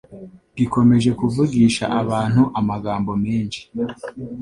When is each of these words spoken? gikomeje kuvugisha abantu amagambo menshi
gikomeje 0.57 1.09
kuvugisha 1.19 1.85
abantu 2.01 2.41
amagambo 2.59 3.11
menshi 3.23 3.61